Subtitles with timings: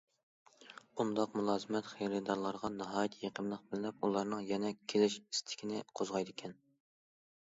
[0.99, 6.57] بۇنداق مۇلازىمەت خېرىدارلارغا ناھايىتى يېقىملىق بىلىنىپ، ئۇلارنىڭ يەنە كېلىش ئىستىكىنى قوزغايدىكەن.